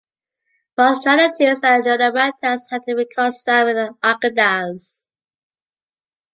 Both 0.75 1.03
Jaunutis 1.03 1.59
and 1.63 1.83
Narimantas 1.83 2.61
had 2.71 2.81
to 2.87 2.95
reconcile 2.95 3.65
with 3.67 3.95
Algirdas. 4.03 5.11